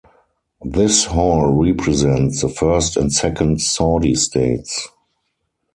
[0.65, 4.87] This hall represents the first and second Saudi States.